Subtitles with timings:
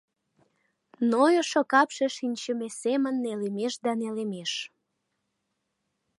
[1.11, 4.51] Нойышо капше шинчыме семын нелемеш да нелемеш.